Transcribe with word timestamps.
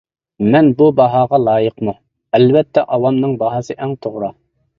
مەن 0.53 0.69
بۇ 0.77 0.87
باھاغا 0.99 1.39
لايىقمۇ؟ 1.41 1.93
ئەلۋەتتە 2.39 2.85
ئاۋامنىڭ 2.97 3.37
باھاسى 3.45 3.79
ئەڭ 3.79 3.95
توغرا. 4.07 4.33